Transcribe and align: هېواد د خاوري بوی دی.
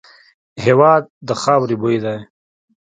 هېواد 0.65 1.03
د 1.27 1.29
خاوري 1.41 1.75
بوی 1.81 1.97
دی. 2.03 2.17